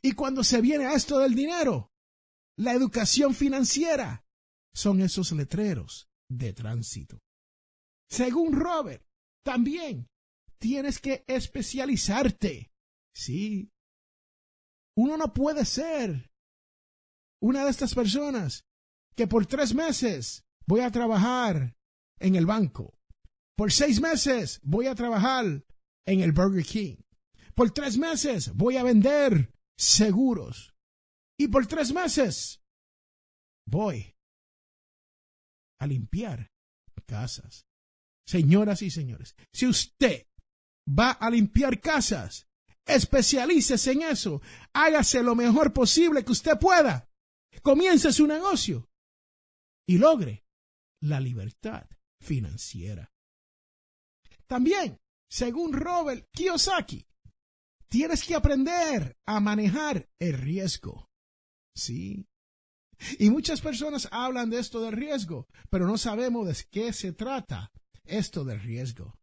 Y 0.02 0.12
cuando 0.12 0.44
se 0.44 0.60
viene 0.60 0.86
a 0.86 0.94
esto 0.94 1.18
del 1.18 1.34
dinero, 1.34 1.90
la 2.58 2.72
educación 2.72 3.34
financiera 3.34 4.24
son 4.74 5.00
esos 5.00 5.32
letreros 5.32 6.08
de 6.30 6.52
tránsito. 6.52 7.18
Según 8.08 8.52
Robert, 8.52 9.04
también 9.44 10.08
tienes 10.58 10.98
que 10.98 11.24
especializarte. 11.26 12.70
Sí. 13.14 13.70
Uno 14.96 15.16
no 15.16 15.32
puede 15.32 15.64
ser 15.64 16.30
una 17.42 17.64
de 17.64 17.70
estas 17.70 17.94
personas 17.94 18.65
que 19.16 19.26
por 19.26 19.46
tres 19.46 19.74
meses 19.74 20.44
voy 20.66 20.80
a 20.80 20.90
trabajar 20.90 21.74
en 22.20 22.36
el 22.36 22.46
banco. 22.46 22.94
Por 23.56 23.72
seis 23.72 24.00
meses 24.00 24.60
voy 24.62 24.86
a 24.86 24.94
trabajar 24.94 25.64
en 26.06 26.20
el 26.20 26.32
Burger 26.32 26.64
King. 26.64 26.96
Por 27.54 27.70
tres 27.70 27.96
meses 27.96 28.54
voy 28.54 28.76
a 28.76 28.82
vender 28.82 29.52
seguros. 29.78 30.74
Y 31.38 31.48
por 31.48 31.66
tres 31.66 31.92
meses 31.92 32.62
voy 33.66 34.14
a 35.80 35.86
limpiar 35.86 36.50
casas. 37.06 37.66
Señoras 38.26 38.82
y 38.82 38.90
señores, 38.90 39.36
si 39.52 39.66
usted 39.66 40.26
va 40.86 41.12
a 41.12 41.30
limpiar 41.30 41.80
casas, 41.80 42.48
especialícese 42.84 43.92
en 43.92 44.02
eso, 44.02 44.42
hágase 44.72 45.22
lo 45.22 45.36
mejor 45.36 45.72
posible 45.72 46.24
que 46.24 46.32
usted 46.32 46.58
pueda, 46.58 47.08
comience 47.62 48.12
su 48.12 48.26
negocio 48.26 48.88
y 49.86 49.98
logre 49.98 50.44
la 51.00 51.20
libertad 51.20 51.86
financiera. 52.20 53.12
También, 54.46 55.00
según 55.28 55.72
Robert 55.72 56.28
Kiyosaki, 56.32 57.06
tienes 57.88 58.24
que 58.24 58.34
aprender 58.34 59.16
a 59.26 59.40
manejar 59.40 60.08
el 60.18 60.34
riesgo. 60.34 61.10
Sí. 61.74 62.26
Y 63.18 63.30
muchas 63.30 63.60
personas 63.60 64.08
hablan 64.10 64.50
de 64.50 64.58
esto 64.58 64.80
del 64.80 64.92
riesgo, 64.92 65.48
pero 65.70 65.86
no 65.86 65.98
sabemos 65.98 66.46
de 66.46 66.56
qué 66.70 66.92
se 66.92 67.12
trata 67.12 67.72
esto 68.04 68.44
del 68.44 68.60
riesgo. 68.60 69.18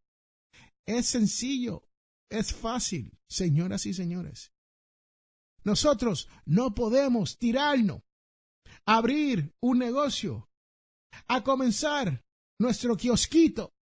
Es 0.86 1.06
sencillo, 1.06 1.88
es 2.30 2.54
fácil, 2.54 3.18
señoras 3.28 3.86
y 3.86 3.94
señores. 3.94 4.52
Nosotros 5.64 6.28
no 6.44 6.74
podemos 6.74 7.38
tirarnos, 7.38 8.02
abrir 8.84 9.54
un 9.60 9.78
negocio, 9.78 10.50
a 11.28 11.42
comenzar 11.42 12.24
nuestro 12.58 12.96
kiosquito, 12.96 13.74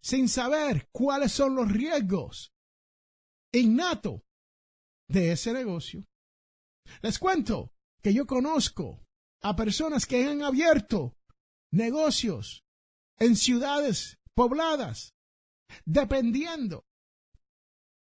sin 0.00 0.28
saber 0.28 0.88
cuáles 0.92 1.32
son 1.32 1.54
los 1.54 1.70
riesgos 1.70 2.52
innato 3.52 4.24
de 5.08 5.32
ese 5.32 5.52
negocio. 5.52 6.06
Les 7.02 7.18
cuento 7.18 7.72
que 8.02 8.14
yo 8.14 8.26
conozco 8.26 9.06
a 9.42 9.56
personas 9.56 10.06
que 10.06 10.24
han 10.26 10.42
abierto 10.42 11.16
negocios 11.72 12.64
en 13.18 13.36
ciudades 13.36 14.18
pobladas, 14.34 15.14
dependiendo 15.84 16.84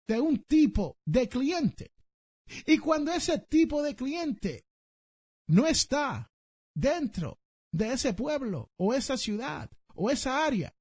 de 0.07 0.21
un 0.21 0.43
tipo 0.45 0.99
de 1.05 1.29
cliente. 1.29 1.93
Y 2.67 2.79
cuando 2.79 3.13
ese 3.13 3.39
tipo 3.39 3.83
de 3.83 3.95
cliente 3.95 4.67
no 5.49 5.67
está 5.67 6.33
dentro 6.75 7.38
de 7.73 7.93
ese 7.93 8.15
pueblo 8.15 8.71
o 8.77 8.95
esa 8.95 9.17
ciudad 9.17 9.71
o 9.95 10.11
esa 10.11 10.45
área, 10.45 10.75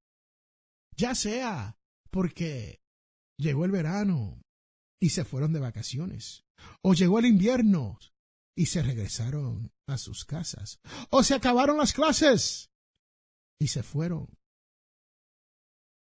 ya 0.95 1.15
sea 1.15 1.77
porque 2.11 2.81
llegó 3.37 3.65
el 3.65 3.71
verano 3.71 4.41
y 4.99 5.09
se 5.09 5.25
fueron 5.25 5.53
de 5.53 5.59
vacaciones, 5.59 6.45
o 6.81 6.93
llegó 6.93 7.19
el 7.19 7.25
invierno 7.25 7.99
y 8.55 8.67
se 8.67 8.81
regresaron 8.81 9.71
a 9.87 9.97
sus 9.97 10.25
casas, 10.25 10.79
o 11.11 11.23
se 11.23 11.35
acabaron 11.35 11.77
las 11.77 11.93
clases 11.93 12.71
y 13.59 13.67
se 13.67 13.83
fueron 13.83 14.27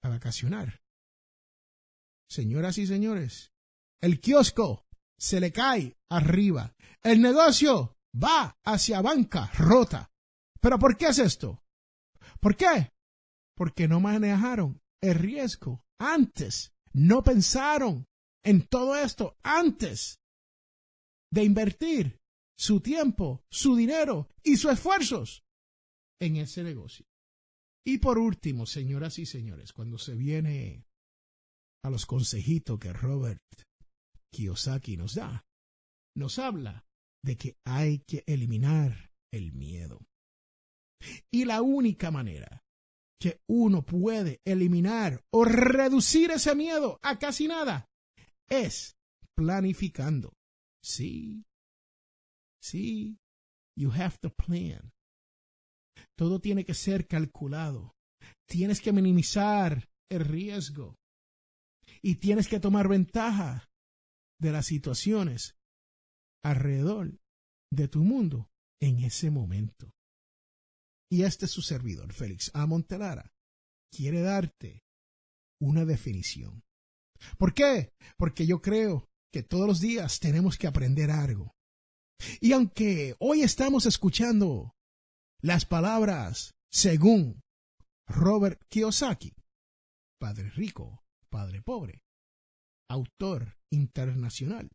a 0.02 0.08
vacacionar. 0.08 0.80
Señoras 2.28 2.78
y 2.78 2.86
señores, 2.86 3.52
el 4.00 4.20
kiosco 4.20 4.86
se 5.18 5.40
le 5.40 5.52
cae 5.52 5.96
arriba. 6.10 6.74
El 7.02 7.20
negocio 7.20 7.96
va 8.14 8.56
hacia 8.64 9.00
banca 9.00 9.50
rota. 9.58 10.10
¿Pero 10.66 10.80
por 10.80 10.96
qué 10.96 11.06
es 11.06 11.20
esto? 11.20 11.62
¿Por 12.40 12.56
qué? 12.56 12.92
Porque 13.56 13.86
no 13.86 14.00
manejaron 14.00 14.82
el 15.00 15.14
riesgo 15.14 15.84
antes. 15.96 16.74
No 16.92 17.22
pensaron 17.22 18.08
en 18.44 18.66
todo 18.66 18.96
esto 18.96 19.36
antes 19.44 20.18
de 21.32 21.44
invertir 21.44 22.18
su 22.58 22.80
tiempo, 22.80 23.44
su 23.48 23.76
dinero 23.76 24.28
y 24.42 24.56
sus 24.56 24.72
esfuerzos 24.72 25.44
en 26.20 26.34
ese 26.34 26.64
negocio. 26.64 27.06
Y 27.86 27.98
por 27.98 28.18
último, 28.18 28.66
señoras 28.66 29.20
y 29.20 29.26
señores, 29.26 29.72
cuando 29.72 29.98
se 29.98 30.16
viene 30.16 30.84
a 31.84 31.90
los 31.90 32.06
consejitos 32.06 32.80
que 32.80 32.92
Robert 32.92 33.40
Kiyosaki 34.32 34.96
nos 34.96 35.14
da, 35.14 35.46
nos 36.16 36.40
habla 36.40 36.84
de 37.22 37.36
que 37.36 37.56
hay 37.64 38.00
que 38.00 38.24
eliminar 38.26 39.12
el 39.32 39.52
miedo. 39.52 40.00
Y 41.30 41.44
la 41.44 41.62
única 41.62 42.10
manera 42.10 42.62
que 43.20 43.40
uno 43.48 43.82
puede 43.82 44.40
eliminar 44.44 45.22
o 45.32 45.44
reducir 45.44 46.30
ese 46.30 46.54
miedo 46.54 46.98
a 47.02 47.18
casi 47.18 47.48
nada 47.48 47.88
es 48.48 48.96
planificando. 49.34 50.32
Sí, 50.82 51.44
sí, 52.62 53.18
you 53.76 53.90
have 53.90 54.16
to 54.20 54.30
plan. 54.30 54.92
Todo 56.16 56.40
tiene 56.40 56.64
que 56.64 56.74
ser 56.74 57.06
calculado. 57.06 57.94
Tienes 58.48 58.80
que 58.80 58.92
minimizar 58.92 59.88
el 60.10 60.24
riesgo. 60.24 60.96
Y 62.02 62.16
tienes 62.16 62.48
que 62.48 62.60
tomar 62.60 62.88
ventaja 62.88 63.68
de 64.40 64.52
las 64.52 64.66
situaciones 64.66 65.56
alrededor 66.44 67.18
de 67.72 67.88
tu 67.88 68.04
mundo 68.04 68.48
en 68.80 69.00
ese 69.00 69.30
momento. 69.30 69.90
Y 71.10 71.22
este 71.22 71.46
es 71.46 71.50
su 71.52 71.62
servidor, 71.62 72.12
Félix 72.12 72.50
A. 72.54 72.66
Montelara, 72.66 73.32
quiere 73.90 74.20
darte 74.20 74.82
una 75.60 75.84
definición. 75.84 76.64
¿Por 77.38 77.54
qué? 77.54 77.92
Porque 78.16 78.46
yo 78.46 78.60
creo 78.60 79.08
que 79.32 79.42
todos 79.42 79.66
los 79.66 79.80
días 79.80 80.20
tenemos 80.20 80.58
que 80.58 80.66
aprender 80.66 81.10
algo. 81.10 81.54
Y 82.40 82.52
aunque 82.52 83.14
hoy 83.18 83.42
estamos 83.42 83.86
escuchando 83.86 84.74
las 85.40 85.64
palabras 85.64 86.54
según 86.70 87.42
Robert 88.08 88.60
Kiyosaki, 88.68 89.34
padre 90.18 90.50
rico, 90.50 91.04
padre 91.30 91.62
pobre, 91.62 92.02
autor 92.88 93.56
internacional, 93.70 94.70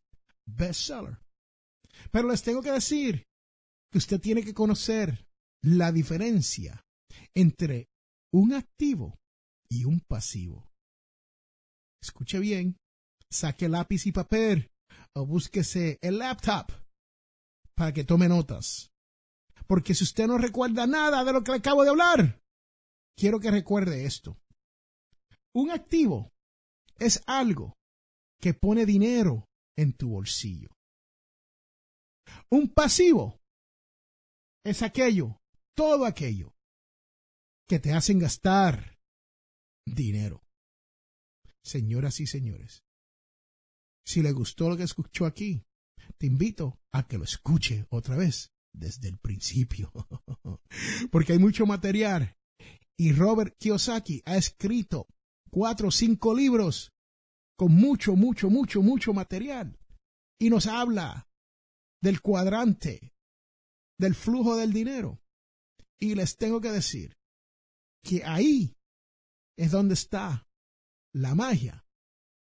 bestseller. 0.46 1.18
Pero 2.10 2.28
les 2.28 2.42
tengo 2.42 2.62
que 2.62 2.72
decir 2.72 3.26
que 3.90 3.98
usted 3.98 4.20
tiene 4.20 4.42
que 4.42 4.54
conocer 4.54 5.26
la 5.62 5.92
diferencia 5.92 6.84
entre 7.34 7.88
un 8.32 8.52
activo 8.52 9.18
y 9.68 9.84
un 9.84 10.00
pasivo. 10.00 10.70
Escuche 12.02 12.38
bien, 12.38 12.78
saque 13.30 13.68
lápiz 13.68 14.06
y 14.06 14.12
papel 14.12 14.70
o 15.14 15.26
búsquese 15.26 15.98
el 16.02 16.18
laptop 16.18 16.72
para 17.74 17.92
que 17.92 18.04
tome 18.04 18.28
notas. 18.28 18.90
Porque 19.66 19.94
si 19.94 20.04
usted 20.04 20.26
no 20.26 20.38
recuerda 20.38 20.86
nada 20.86 21.24
de 21.24 21.32
lo 21.32 21.44
que 21.44 21.52
le 21.52 21.58
acabo 21.58 21.84
de 21.84 21.90
hablar, 21.90 22.42
quiero 23.16 23.40
que 23.40 23.50
recuerde 23.50 24.04
esto. 24.04 24.36
Un 25.54 25.70
activo 25.70 26.32
es 26.98 27.22
algo 27.26 27.74
que 28.40 28.54
pone 28.54 28.84
dinero 28.84 29.46
en 29.76 29.92
tu 29.92 30.10
bolsillo. 30.10 30.70
Un 32.50 32.68
pasivo 32.68 33.40
es 34.64 34.82
aquello, 34.82 35.41
todo 35.74 36.04
aquello 36.04 36.54
que 37.68 37.78
te 37.78 37.92
hacen 37.92 38.18
gastar 38.18 38.98
dinero. 39.86 40.42
Señoras 41.64 42.20
y 42.20 42.26
señores, 42.26 42.84
si 44.04 44.22
le 44.22 44.32
gustó 44.32 44.68
lo 44.68 44.76
que 44.76 44.82
escuchó 44.82 45.26
aquí, 45.26 45.64
te 46.18 46.26
invito 46.26 46.80
a 46.92 47.06
que 47.06 47.18
lo 47.18 47.24
escuche 47.24 47.86
otra 47.88 48.16
vez 48.16 48.52
desde 48.74 49.08
el 49.08 49.18
principio, 49.18 49.92
porque 51.10 51.32
hay 51.32 51.38
mucho 51.38 51.66
material 51.66 52.36
y 52.98 53.12
Robert 53.12 53.56
Kiyosaki 53.58 54.22
ha 54.24 54.36
escrito 54.36 55.06
cuatro 55.50 55.88
o 55.88 55.90
cinco 55.90 56.34
libros 56.34 56.92
con 57.56 57.72
mucho, 57.72 58.16
mucho, 58.16 58.50
mucho, 58.50 58.82
mucho 58.82 59.12
material 59.12 59.78
y 60.40 60.50
nos 60.50 60.66
habla 60.66 61.28
del 62.02 62.20
cuadrante, 62.20 63.14
del 63.98 64.14
flujo 64.14 64.56
del 64.56 64.72
dinero. 64.72 65.21
Y 66.02 66.16
les 66.16 66.36
tengo 66.36 66.60
que 66.60 66.72
decir 66.72 67.16
que 68.02 68.24
ahí 68.24 68.76
es 69.56 69.70
donde 69.70 69.94
está 69.94 70.48
la 71.14 71.36
magia 71.36 71.86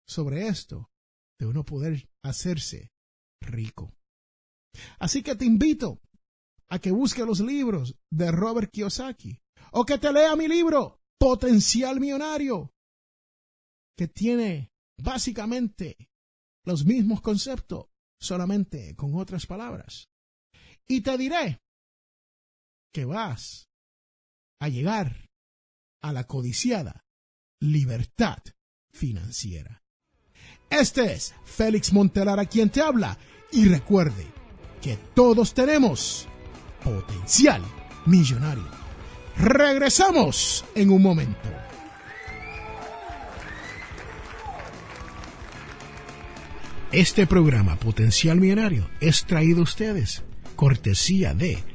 sobre 0.06 0.50
esto 0.50 0.91
de 1.39 1.46
uno 1.46 1.63
poder 1.63 2.10
hacerse 2.22 2.91
rico. 3.41 3.96
Así 5.00 5.24
que 5.24 5.38
te 5.38 5.46
invito 5.46 6.02
a 6.68 6.80
que 6.80 6.91
busque 6.91 7.24
los 7.24 7.39
libros 7.39 7.96
de 8.12 8.30
Robert 8.30 8.72
Kiyosaki 8.72 9.41
o 9.72 9.86
que 9.86 10.00
te 10.00 10.12
lea 10.12 10.36
mi 10.36 10.50
libro 10.50 11.00
Potencial 11.18 12.02
Millonario, 12.02 12.74
que 13.96 14.10
tiene 14.10 14.74
básicamente 15.02 16.10
los 16.65 16.84
mismos 16.84 17.22
conceptos, 17.22 17.86
solamente 18.20 18.98
con 18.98 19.15
otras 19.15 19.46
palabras. 19.46 20.10
Y 20.89 21.00
te 21.00 21.18
diré 21.18 21.62
que 22.96 23.04
vas 23.04 23.68
a 24.62 24.70
llegar 24.70 25.28
a 26.02 26.14
la 26.14 26.24
codiciada 26.24 27.04
libertad 27.60 28.38
financiera. 28.94 29.84
Este 30.70 31.12
es 31.12 31.36
Félix 31.44 31.92
Montelara 31.92 32.46
quien 32.46 32.70
te 32.70 32.82
habla 32.82 33.18
y 33.52 33.68
recuerde 33.68 34.26
que 34.82 34.96
todos 35.14 35.54
tenemos 35.54 36.26
potencial 36.86 37.62
millonario. 38.06 38.66
Regresamos 39.36 40.64
en 40.74 40.90
un 40.90 41.04
momento. 41.04 41.50
Este 46.94 47.28
programa 47.28 47.76
Potencial 47.76 48.40
Millonario 48.40 48.90
es 49.02 49.26
traído 49.26 49.60
a 49.60 49.64
ustedes 49.64 50.24
cortesía 50.56 51.34
de 51.34 51.75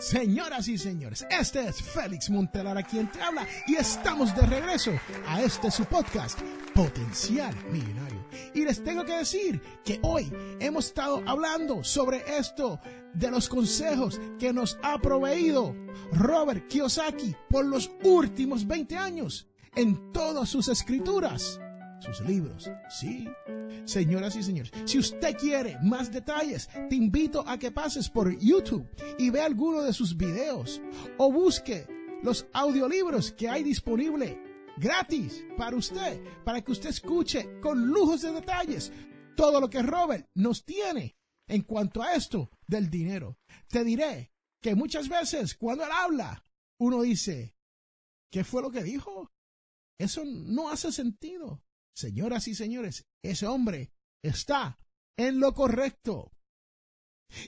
Señoras 0.00 0.66
y 0.66 0.78
señores, 0.78 1.26
este 1.30 1.68
es 1.68 1.82
Félix 1.82 2.30
Montelara 2.30 2.82
quien 2.82 3.12
te 3.12 3.20
habla 3.20 3.46
y 3.66 3.76
estamos 3.76 4.34
de 4.34 4.46
regreso 4.46 4.92
a 5.26 5.42
este 5.42 5.70
su 5.70 5.84
podcast, 5.84 6.40
Potencial 6.74 7.54
Millonario. 7.70 8.24
Y 8.54 8.64
les 8.64 8.82
tengo 8.82 9.04
que 9.04 9.18
decir 9.18 9.60
que 9.84 10.00
hoy 10.02 10.32
hemos 10.58 10.86
estado 10.86 11.22
hablando 11.26 11.84
sobre 11.84 12.24
esto 12.38 12.80
de 13.12 13.30
los 13.30 13.46
consejos 13.50 14.18
que 14.38 14.54
nos 14.54 14.78
ha 14.82 14.98
proveído 14.98 15.76
Robert 16.12 16.66
Kiyosaki 16.68 17.36
por 17.50 17.66
los 17.66 17.90
últimos 18.02 18.66
20 18.66 18.96
años 18.96 19.48
en 19.76 20.12
todas 20.12 20.48
sus 20.48 20.68
escrituras 20.68 21.60
sus 22.00 22.20
libros. 22.22 22.70
Sí, 22.88 23.28
señoras 23.84 24.36
y 24.36 24.42
señores, 24.42 24.72
si 24.84 24.98
usted 24.98 25.36
quiere 25.36 25.78
más 25.82 26.10
detalles, 26.10 26.68
te 26.88 26.96
invito 26.96 27.46
a 27.46 27.58
que 27.58 27.70
pases 27.70 28.08
por 28.08 28.36
YouTube 28.38 28.88
y 29.18 29.30
vea 29.30 29.46
alguno 29.46 29.82
de 29.82 29.92
sus 29.92 30.16
videos 30.16 30.80
o 31.18 31.32
busque 31.32 31.86
los 32.22 32.46
audiolibros 32.52 33.32
que 33.32 33.48
hay 33.48 33.62
disponible 33.62 34.40
gratis 34.76 35.44
para 35.56 35.76
usted, 35.76 36.22
para 36.44 36.62
que 36.62 36.72
usted 36.72 36.90
escuche 36.90 37.60
con 37.60 37.86
lujos 37.86 38.22
de 38.22 38.32
detalles 38.32 38.92
todo 39.36 39.60
lo 39.60 39.70
que 39.70 39.82
Robert 39.82 40.28
nos 40.34 40.64
tiene 40.64 41.16
en 41.46 41.62
cuanto 41.62 42.02
a 42.02 42.14
esto 42.14 42.50
del 42.66 42.90
dinero. 42.90 43.38
Te 43.68 43.84
diré 43.84 44.32
que 44.60 44.74
muchas 44.74 45.08
veces 45.08 45.54
cuando 45.54 45.84
él 45.84 45.90
habla, 45.92 46.44
uno 46.78 47.02
dice, 47.02 47.54
¿qué 48.30 48.44
fue 48.44 48.62
lo 48.62 48.70
que 48.70 48.82
dijo? 48.82 49.32
Eso 49.98 50.22
no 50.24 50.70
hace 50.70 50.92
sentido. 50.92 51.62
Señoras 51.94 52.48
y 52.48 52.54
señores, 52.54 53.06
ese 53.22 53.46
hombre 53.46 53.92
está 54.22 54.78
en 55.16 55.40
lo 55.40 55.54
correcto. 55.54 56.32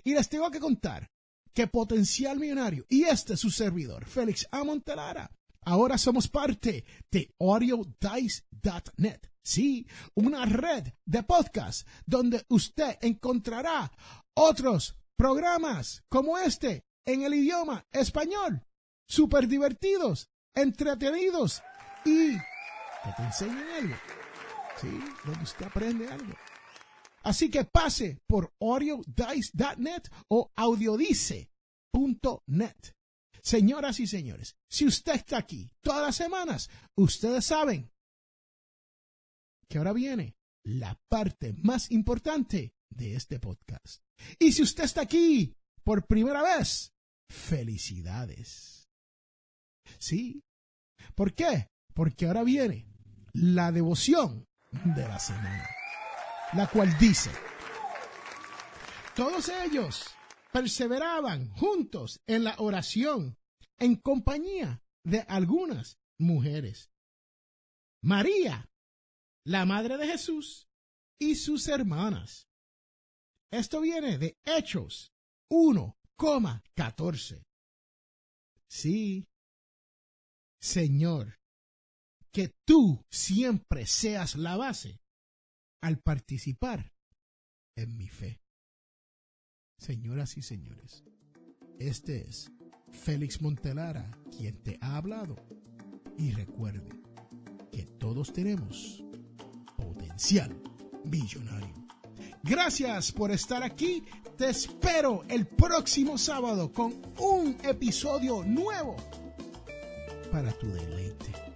Y 0.04 0.14
les 0.14 0.28
tengo 0.28 0.50
que 0.50 0.60
contar 0.60 1.10
que 1.52 1.66
Potencial 1.66 2.38
Millonario 2.38 2.86
y 2.88 3.04
este 3.04 3.36
su 3.36 3.50
servidor, 3.50 4.06
Félix 4.06 4.46
Amontelara, 4.50 5.30
ahora 5.62 5.98
somos 5.98 6.28
parte 6.28 6.84
de 7.10 7.34
audiodice.net. 7.38 9.20
Sí, 9.44 9.86
una 10.14 10.46
red 10.46 10.86
de 11.04 11.22
podcast 11.24 11.86
donde 12.06 12.44
usted 12.48 12.96
encontrará 13.00 13.90
otros 14.34 14.96
programas 15.16 16.04
como 16.08 16.38
este 16.38 16.84
en 17.04 17.22
el 17.22 17.34
idioma 17.34 17.84
español, 17.90 18.64
súper 19.08 19.48
divertidos, 19.48 20.30
entretenidos 20.54 21.60
y 22.04 22.32
que 22.34 23.12
te 23.16 23.22
enseñen 23.22 23.68
algo. 23.80 24.21
¿Sí? 24.82 25.00
Donde 25.24 25.42
usted 25.42 25.64
aprende 25.66 26.08
algo. 26.08 26.34
Así 27.22 27.50
que 27.50 27.64
pase 27.64 28.20
por 28.26 28.52
audiodice.net 28.60 30.02
o 30.28 30.50
audiodice.net. 30.56 31.48
Señoras 33.42 34.00
y 34.00 34.06
señores, 34.06 34.56
si 34.68 34.86
usted 34.86 35.14
está 35.14 35.38
aquí 35.38 35.72
todas 35.80 36.02
las 36.02 36.16
semanas, 36.16 36.68
ustedes 36.96 37.46
saben 37.46 37.90
que 39.68 39.78
ahora 39.78 39.92
viene 39.92 40.36
la 40.64 41.00
parte 41.08 41.54
más 41.54 41.90
importante 41.90 42.74
de 42.90 43.14
este 43.14 43.40
podcast. 43.40 44.02
Y 44.38 44.52
si 44.52 44.62
usted 44.62 44.84
está 44.84 45.02
aquí 45.02 45.56
por 45.82 46.06
primera 46.06 46.42
vez, 46.42 46.92
felicidades. 47.28 48.88
Sí. 49.98 50.44
¿Por 51.14 51.34
qué? 51.34 51.68
Porque 51.94 52.26
ahora 52.26 52.44
viene 52.44 52.86
la 53.32 53.72
devoción 53.72 54.46
de 54.72 55.06
la 55.06 55.18
semana, 55.18 55.68
la 56.54 56.66
cual 56.68 56.96
dice, 56.98 57.30
todos 59.14 59.48
ellos 59.48 60.06
perseveraban 60.52 61.50
juntos 61.50 62.20
en 62.26 62.44
la 62.44 62.54
oración 62.58 63.38
en 63.78 63.96
compañía 63.96 64.82
de 65.04 65.20
algunas 65.28 65.98
mujeres. 66.18 66.90
María, 68.02 68.70
la 69.44 69.64
madre 69.64 69.96
de 69.96 70.06
Jesús, 70.06 70.68
y 71.18 71.36
sus 71.36 71.68
hermanas. 71.68 72.48
Esto 73.50 73.80
viene 73.80 74.18
de 74.18 74.38
Hechos 74.44 75.12
1,14. 75.50 77.44
Sí, 78.66 79.28
Señor, 80.60 81.38
que 82.32 82.54
tú 82.64 83.04
siempre 83.10 83.86
seas 83.86 84.36
la 84.36 84.56
base 84.56 85.00
al 85.82 85.98
participar 85.98 86.92
en 87.76 87.96
mi 87.96 88.08
fe. 88.08 88.40
Señoras 89.78 90.36
y 90.36 90.42
señores, 90.42 91.04
este 91.78 92.28
es 92.28 92.50
Félix 92.90 93.42
Montelara 93.42 94.18
quien 94.36 94.62
te 94.62 94.78
ha 94.80 94.96
hablado 94.96 95.36
y 96.16 96.32
recuerde 96.32 96.88
que 97.70 97.84
todos 97.84 98.32
tenemos 98.32 99.02
potencial 99.76 100.56
millonario. 101.04 101.86
Gracias 102.42 103.12
por 103.12 103.30
estar 103.30 103.62
aquí. 103.62 104.04
Te 104.36 104.50
espero 104.50 105.22
el 105.28 105.46
próximo 105.46 106.16
sábado 106.18 106.72
con 106.72 106.94
un 107.18 107.56
episodio 107.62 108.44
nuevo 108.44 108.96
para 110.30 110.52
tu 110.52 110.68
deleite. 110.68 111.51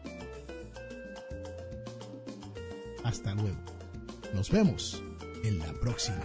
Hasta 3.07 3.37
luego. 3.37 3.57
Nos 4.35 4.51
vemos 4.51 5.01
en 5.45 5.61
la 5.61 5.73
próxima. 5.75 6.25